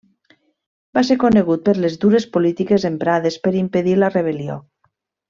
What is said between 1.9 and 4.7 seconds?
dures polítiques emprades per impedir la rebel·lió.